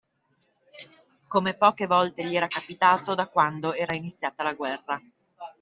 Come 1.27 1.53
poche 1.53 1.85
volte 1.85 2.25
gli 2.25 2.35
era 2.35 2.47
capitato 2.47 3.13
da 3.13 3.27
quando 3.27 3.75
era 3.75 3.93
iniziata 3.93 4.41
la 4.41 4.53
guerra 4.55 4.99